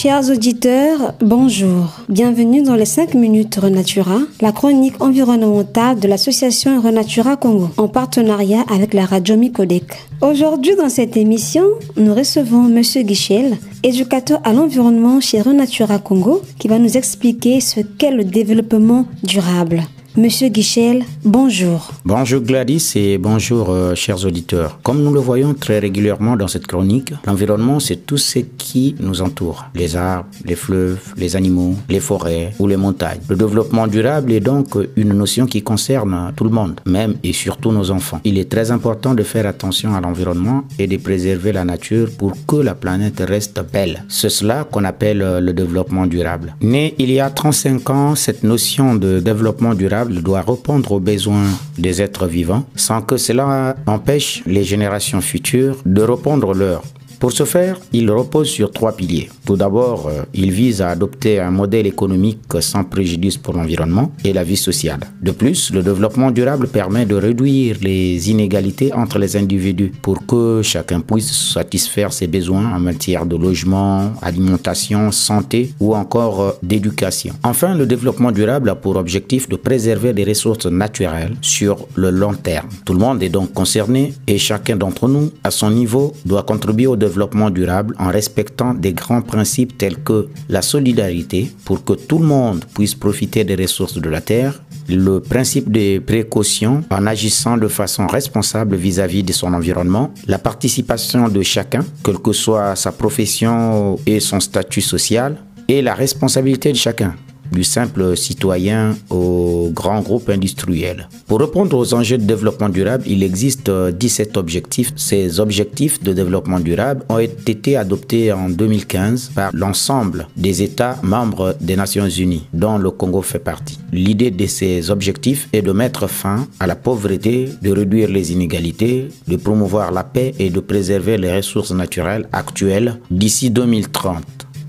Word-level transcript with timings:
Chers 0.00 0.30
auditeurs, 0.30 1.14
bonjour. 1.20 1.98
Bienvenue 2.08 2.62
dans 2.62 2.76
les 2.76 2.84
5 2.84 3.14
minutes 3.14 3.56
Renatura, 3.56 4.20
la 4.40 4.52
chronique 4.52 5.02
environnementale 5.02 5.98
de 5.98 6.06
l'association 6.06 6.80
Renatura 6.80 7.34
Congo, 7.34 7.70
en 7.76 7.88
partenariat 7.88 8.64
avec 8.72 8.94
la 8.94 9.06
radio 9.06 9.36
Micodec. 9.36 9.82
Aujourd'hui, 10.20 10.76
dans 10.76 10.88
cette 10.88 11.16
émission, 11.16 11.64
nous 11.96 12.14
recevons 12.14 12.62
Monsieur 12.62 13.02
Guichel, 13.02 13.56
éducateur 13.82 14.40
à 14.44 14.52
l'environnement 14.52 15.20
chez 15.20 15.40
Renatura 15.40 15.98
Congo, 15.98 16.42
qui 16.60 16.68
va 16.68 16.78
nous 16.78 16.96
expliquer 16.96 17.58
ce 17.60 17.80
qu'est 17.80 18.12
le 18.12 18.22
développement 18.22 19.04
durable. 19.24 19.82
Monsieur 20.18 20.48
Guichel, 20.48 21.04
bonjour. 21.24 21.92
Bonjour 22.04 22.40
Gladys 22.40 22.94
et 22.96 23.18
bonjour 23.18 23.70
euh, 23.70 23.94
chers 23.94 24.24
auditeurs. 24.26 24.80
Comme 24.82 25.00
nous 25.00 25.12
le 25.12 25.20
voyons 25.20 25.54
très 25.54 25.78
régulièrement 25.78 26.34
dans 26.34 26.48
cette 26.48 26.66
chronique, 26.66 27.12
l'environnement 27.24 27.78
c'est 27.78 28.04
tout 28.04 28.16
ce 28.16 28.40
qui 28.40 28.96
nous 28.98 29.22
entoure. 29.22 29.66
Les 29.76 29.94
arbres, 29.94 30.28
les 30.44 30.56
fleuves, 30.56 31.14
les 31.16 31.36
animaux, 31.36 31.76
les 31.88 32.00
forêts 32.00 32.52
ou 32.58 32.66
les 32.66 32.76
montagnes. 32.76 33.20
Le 33.28 33.36
développement 33.36 33.86
durable 33.86 34.32
est 34.32 34.40
donc 34.40 34.76
une 34.96 35.12
notion 35.12 35.46
qui 35.46 35.62
concerne 35.62 36.32
tout 36.34 36.42
le 36.42 36.50
monde, 36.50 36.80
même 36.84 37.14
et 37.22 37.32
surtout 37.32 37.70
nos 37.70 37.92
enfants. 37.92 38.20
Il 38.24 38.38
est 38.38 38.50
très 38.50 38.72
important 38.72 39.14
de 39.14 39.22
faire 39.22 39.46
attention 39.46 39.94
à 39.94 40.00
l'environnement 40.00 40.64
et 40.80 40.88
de 40.88 40.96
préserver 40.96 41.52
la 41.52 41.64
nature 41.64 42.08
pour 42.18 42.32
que 42.44 42.56
la 42.56 42.74
planète 42.74 43.22
reste 43.24 43.60
belle. 43.72 44.02
C'est 44.08 44.30
cela 44.30 44.64
qu'on 44.64 44.82
appelle 44.82 45.22
euh, 45.22 45.38
le 45.38 45.52
développement 45.52 46.06
durable. 46.06 46.56
Né 46.60 46.96
il 46.98 47.12
y 47.12 47.20
a 47.20 47.30
35 47.30 47.90
ans, 47.90 48.14
cette 48.16 48.42
notion 48.42 48.96
de 48.96 49.20
développement 49.20 49.74
durable 49.74 50.07
doit 50.08 50.42
répondre 50.42 50.92
aux 50.92 51.00
besoins 51.00 51.46
des 51.78 52.02
êtres 52.02 52.26
vivants 52.26 52.64
sans 52.74 53.02
que 53.02 53.16
cela 53.16 53.76
empêche 53.86 54.42
les 54.46 54.64
générations 54.64 55.20
futures 55.20 55.76
de 55.86 56.02
répondre 56.02 56.54
leurs. 56.54 56.82
Pour 57.18 57.32
ce 57.32 57.44
faire, 57.44 57.80
il 57.92 58.08
repose 58.12 58.48
sur 58.48 58.70
trois 58.70 58.92
piliers. 58.92 59.28
Tout 59.44 59.56
d'abord, 59.56 60.06
euh, 60.06 60.22
il 60.34 60.52
vise 60.52 60.80
à 60.80 60.90
adopter 60.90 61.40
un 61.40 61.50
modèle 61.50 61.88
économique 61.88 62.38
sans 62.60 62.84
préjudice 62.84 63.36
pour 63.36 63.54
l'environnement 63.54 64.12
et 64.24 64.32
la 64.32 64.44
vie 64.44 64.56
sociale. 64.56 65.00
De 65.20 65.32
plus, 65.32 65.72
le 65.72 65.82
développement 65.82 66.30
durable 66.30 66.68
permet 66.68 67.06
de 67.06 67.16
réduire 67.16 67.76
les 67.82 68.30
inégalités 68.30 68.92
entre 68.92 69.18
les 69.18 69.36
individus 69.36 69.90
pour 70.00 70.26
que 70.26 70.60
chacun 70.62 71.00
puisse 71.00 71.32
satisfaire 71.54 72.12
ses 72.12 72.28
besoins 72.28 72.72
en 72.72 72.78
matière 72.78 73.26
de 73.26 73.36
logement, 73.36 74.12
alimentation, 74.22 75.10
santé 75.10 75.72
ou 75.80 75.96
encore 75.96 76.40
euh, 76.40 76.52
d'éducation. 76.62 77.34
Enfin, 77.42 77.74
le 77.74 77.86
développement 77.86 78.30
durable 78.30 78.70
a 78.70 78.76
pour 78.76 78.94
objectif 78.94 79.48
de 79.48 79.56
préserver 79.56 80.12
les 80.12 80.22
ressources 80.22 80.66
naturelles 80.66 81.34
sur 81.42 81.88
le 81.96 82.10
long 82.10 82.34
terme. 82.34 82.68
Tout 82.84 82.92
le 82.92 83.00
monde 83.00 83.24
est 83.24 83.28
donc 83.28 83.52
concerné 83.52 84.14
et 84.28 84.38
chacun 84.38 84.76
d'entre 84.76 85.08
nous, 85.08 85.32
à 85.42 85.50
son 85.50 85.72
niveau, 85.72 86.12
doit 86.24 86.44
contribuer 86.44 86.86
au 86.86 86.94
développement 86.94 87.07
durable 87.50 87.94
en 87.98 88.08
respectant 88.08 88.74
des 88.74 88.92
grands 88.92 89.22
principes 89.22 89.76
tels 89.78 90.02
que 90.02 90.28
la 90.48 90.62
solidarité 90.62 91.50
pour 91.64 91.84
que 91.84 91.94
tout 91.94 92.18
le 92.18 92.26
monde 92.26 92.64
puisse 92.74 92.94
profiter 92.94 93.44
des 93.44 93.56
ressources 93.56 93.98
de 93.98 94.08
la 94.08 94.20
terre, 94.20 94.62
le 94.88 95.20
principe 95.20 95.70
des 95.70 96.00
précautions 96.00 96.84
en 96.90 97.06
agissant 97.06 97.56
de 97.56 97.68
façon 97.68 98.06
responsable 98.06 98.76
vis-à-vis 98.76 99.22
de 99.22 99.32
son 99.32 99.52
environnement, 99.52 100.12
la 100.26 100.38
participation 100.38 101.28
de 101.28 101.42
chacun, 101.42 101.84
quelle 102.02 102.18
que 102.18 102.32
soit 102.32 102.74
sa 102.76 102.92
profession 102.92 103.98
et 104.06 104.20
son 104.20 104.40
statut 104.40 104.80
social, 104.80 105.36
et 105.68 105.82
la 105.82 105.94
responsabilité 105.94 106.72
de 106.72 106.76
chacun 106.76 107.14
du 107.52 107.64
simple 107.64 108.16
citoyen 108.16 108.96
au 109.10 109.70
grand 109.74 110.00
groupe 110.00 110.28
industriel. 110.28 111.08
Pour 111.26 111.40
répondre 111.40 111.76
aux 111.76 111.94
enjeux 111.94 112.18
de 112.18 112.24
développement 112.24 112.68
durable, 112.68 113.04
il 113.06 113.22
existe 113.22 113.70
17 113.70 114.36
objectifs. 114.36 114.92
Ces 114.96 115.40
objectifs 115.40 116.02
de 116.02 116.12
développement 116.12 116.60
durable 116.60 117.04
ont 117.08 117.18
été 117.18 117.76
adoptés 117.76 118.32
en 118.32 118.48
2015 118.48 119.32
par 119.34 119.50
l'ensemble 119.54 120.28
des 120.36 120.62
États 120.62 120.96
membres 121.02 121.56
des 121.60 121.76
Nations 121.76 122.08
Unies, 122.08 122.46
dont 122.52 122.78
le 122.78 122.90
Congo 122.90 123.22
fait 123.22 123.38
partie. 123.38 123.78
L'idée 123.92 124.30
de 124.30 124.46
ces 124.46 124.90
objectifs 124.90 125.48
est 125.52 125.62
de 125.62 125.72
mettre 125.72 126.06
fin 126.08 126.46
à 126.60 126.66
la 126.66 126.76
pauvreté, 126.76 127.48
de 127.62 127.70
réduire 127.70 128.08
les 128.08 128.32
inégalités, 128.32 129.08
de 129.26 129.36
promouvoir 129.36 129.92
la 129.92 130.04
paix 130.04 130.34
et 130.38 130.50
de 130.50 130.60
préserver 130.60 131.16
les 131.16 131.34
ressources 131.34 131.72
naturelles 131.72 132.28
actuelles 132.32 132.98
d'ici 133.10 133.50
2030. 133.50 134.24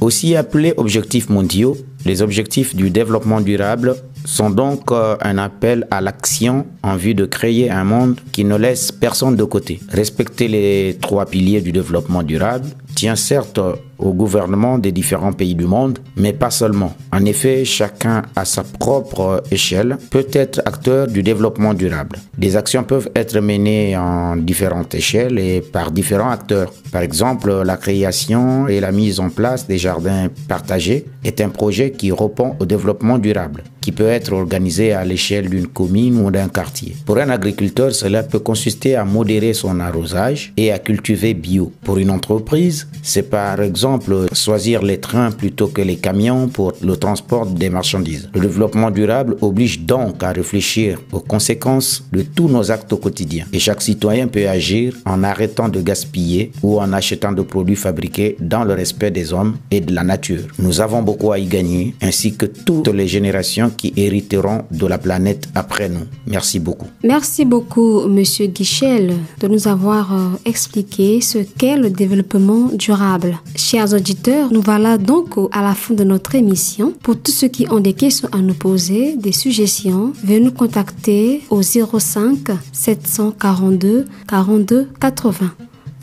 Aussi 0.00 0.36
appelés 0.36 0.74
objectifs 0.76 1.30
mondiaux, 1.30 1.76
les 2.04 2.22
objectifs 2.22 2.74
du 2.74 2.90
développement 2.90 3.40
durable 3.40 3.96
sont 4.24 4.50
donc 4.50 4.90
euh, 4.90 5.16
un 5.20 5.38
appel 5.38 5.86
à 5.90 6.00
l'action 6.00 6.66
en 6.82 6.96
vue 6.96 7.14
de 7.14 7.26
créer 7.26 7.70
un 7.70 7.84
monde 7.84 8.18
qui 8.32 8.44
ne 8.44 8.56
laisse 8.56 8.92
personne 8.92 9.36
de 9.36 9.44
côté. 9.44 9.80
Respecter 9.88 10.48
les 10.48 10.96
trois 11.00 11.26
piliers 11.26 11.60
du 11.60 11.72
développement 11.72 12.22
durable 12.22 12.66
tient 12.94 13.16
certes 13.16 13.60
au 13.98 14.12
gouvernement 14.12 14.78
des 14.78 14.92
différents 14.92 15.32
pays 15.32 15.54
du 15.54 15.66
monde, 15.66 15.98
mais 16.16 16.32
pas 16.32 16.50
seulement. 16.50 16.94
En 17.12 17.24
effet, 17.24 17.64
chacun 17.64 18.22
à 18.34 18.44
sa 18.44 18.62
propre 18.62 19.42
échelle 19.50 19.96
peut 20.10 20.26
être 20.32 20.60
acteur 20.64 21.06
du 21.06 21.22
développement 21.22 21.74
durable. 21.74 22.18
Des 22.36 22.56
actions 22.56 22.84
peuvent 22.84 23.10
être 23.14 23.38
menées 23.40 23.96
en 23.96 24.36
différentes 24.36 24.94
échelles 24.94 25.38
et 25.38 25.60
par 25.60 25.90
différents 25.90 26.30
acteurs. 26.30 26.72
Par 26.92 27.02
exemple, 27.02 27.62
la 27.64 27.76
création 27.76 28.68
et 28.68 28.80
la 28.80 28.92
mise 28.92 29.20
en 29.20 29.30
place 29.30 29.66
des 29.66 29.78
jardins 29.78 30.28
partagés 30.48 31.06
est 31.24 31.40
un 31.40 31.48
projet 31.48 31.92
qui 31.92 32.12
répond 32.12 32.56
au 32.60 32.66
développement 32.66 33.18
durable, 33.18 33.62
qui 33.80 33.92
peut 33.92 34.08
être 34.08 34.32
organisé 34.32 34.92
à 34.92 35.04
l'échelle 35.04 35.48
d'une 35.48 35.68
commune 35.68 36.18
ou 36.20 36.30
d'un 36.30 36.48
quartier. 36.48 36.96
Pour 37.06 37.18
un 37.18 37.30
agriculteur, 37.30 37.92
cela 37.94 38.22
peut 38.22 38.38
consister 38.40 38.96
à 38.96 39.04
modérer 39.04 39.54
son 39.54 39.80
arrosage 39.80 40.52
et 40.56 40.72
à 40.72 40.78
cultiver 40.78 41.34
bio. 41.34 41.72
Pour 41.84 41.98
une 41.98 42.10
entreprise, 42.10 42.83
c'est 43.02 43.28
par 43.30 43.60
exemple 43.60 44.26
choisir 44.32 44.82
les 44.82 44.98
trains 44.98 45.30
plutôt 45.30 45.68
que 45.68 45.82
les 45.82 45.96
camions 45.96 46.48
pour 46.48 46.72
le 46.82 46.96
transport 46.96 47.46
des 47.46 47.68
marchandises. 47.70 48.30
Le 48.34 48.40
développement 48.40 48.90
durable 48.90 49.36
oblige 49.40 49.80
donc 49.80 50.22
à 50.22 50.32
réfléchir 50.32 50.98
aux 51.12 51.20
conséquences 51.20 52.04
de 52.12 52.22
tous 52.22 52.48
nos 52.48 52.70
actes 52.70 52.92
au 52.92 52.96
quotidien. 52.96 53.44
Et 53.52 53.58
chaque 53.58 53.82
citoyen 53.82 54.26
peut 54.26 54.48
agir 54.48 54.94
en 55.04 55.22
arrêtant 55.22 55.68
de 55.68 55.80
gaspiller 55.80 56.52
ou 56.62 56.80
en 56.80 56.92
achetant 56.92 57.32
des 57.32 57.44
produits 57.44 57.76
fabriqués 57.76 58.36
dans 58.40 58.64
le 58.64 58.74
respect 58.74 59.10
des 59.10 59.32
hommes 59.32 59.56
et 59.70 59.80
de 59.80 59.94
la 59.94 60.02
nature. 60.02 60.44
Nous 60.58 60.80
avons 60.80 61.02
beaucoup 61.02 61.32
à 61.32 61.38
y 61.38 61.46
gagner, 61.46 61.94
ainsi 62.00 62.34
que 62.36 62.46
toutes 62.46 62.88
les 62.88 63.08
générations 63.08 63.70
qui 63.70 63.92
hériteront 63.96 64.62
de 64.70 64.86
la 64.86 64.98
planète 64.98 65.48
après 65.54 65.88
nous. 65.88 66.06
Merci 66.26 66.58
beaucoup. 66.58 66.86
Merci 67.02 67.44
beaucoup, 67.44 68.06
Monsieur 68.08 68.46
Guichel, 68.46 69.12
de 69.40 69.48
nous 69.48 69.68
avoir 69.68 70.12
euh, 70.14 70.28
expliqué 70.46 71.20
ce 71.20 71.38
qu'est 71.38 71.76
le 71.76 71.90
développement 71.90 72.70
durable. 72.74 73.38
Chers 73.56 73.92
auditeurs, 73.92 74.52
nous 74.52 74.60
voilà 74.60 74.98
donc 74.98 75.34
à 75.52 75.62
la 75.62 75.74
fin 75.74 75.94
de 75.94 76.04
notre 76.04 76.34
émission. 76.34 76.92
Pour 77.02 77.16
tous 77.16 77.32
ceux 77.32 77.48
qui 77.48 77.66
ont 77.70 77.80
des 77.80 77.92
questions 77.92 78.28
à 78.32 78.38
nous 78.38 78.54
poser, 78.54 79.16
des 79.16 79.32
suggestions, 79.32 80.12
veuillez 80.22 80.40
nous 80.40 80.52
contacter 80.52 81.42
au 81.50 81.62
05 81.62 82.50
742 82.72 84.06
42 84.28 84.88
80. 85.00 85.50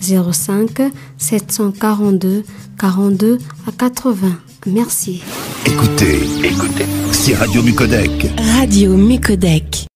05 0.02 0.81
742 1.18 2.44
42 2.80 3.38
à 3.68 3.72
80. 3.72 4.16
Merci. 4.68 5.22
Écoutez, 5.66 6.20
écoutez, 6.44 6.86
c'est 7.12 7.36
Radio 7.36 7.62
Mucodec. 7.63 8.31
Radio 8.60 8.95
Mucodec. 8.95 9.88